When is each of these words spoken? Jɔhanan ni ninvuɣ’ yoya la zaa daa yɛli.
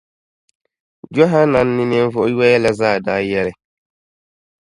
Jɔhanan 1.15 1.67
ni 1.75 1.83
ninvuɣ’ 1.89 2.25
yoya 2.33 2.57
la 2.63 2.71
zaa 2.79 2.97
daa 3.05 3.21
yɛli. 3.29 3.53